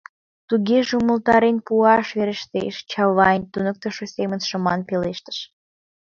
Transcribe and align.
—Тугеже 0.49 0.93
умылтарен 1.01 1.57
пуаш 1.67 2.07
верештеш,— 2.17 2.75
Чавайн 2.91 3.43
туныктышо 3.51 4.05
семын 4.15 4.39
шыман 4.49 4.79
пелештыш. 4.87 5.37